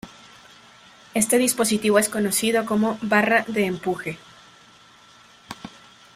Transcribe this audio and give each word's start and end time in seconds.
Este 1.13 1.37
dispositivo 1.37 1.99
es 1.99 2.09
conocido 2.09 2.65
como 2.65 2.97
"barra 3.03 3.45
de 3.47 3.65
empuje". 3.67 4.17